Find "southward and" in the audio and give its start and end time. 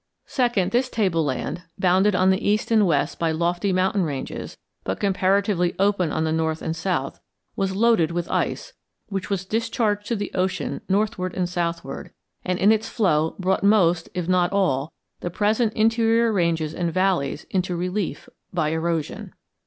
11.47-12.57